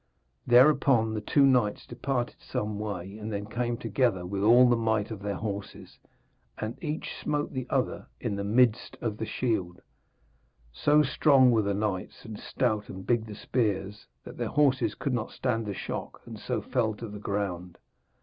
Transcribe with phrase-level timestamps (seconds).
[0.47, 5.11] Thereupon the two knights departed some way and then came together with all the might
[5.11, 5.99] of their horses,
[6.57, 9.83] and each smote the other in the midst of the shield.
[10.73, 15.13] So strong were the knights and stout and big the spears, that their horses could
[15.13, 17.77] not stand the shock, and so fell to the ground.